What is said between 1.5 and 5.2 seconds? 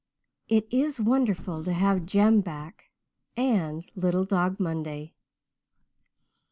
to have Jem back and little Dog Monday.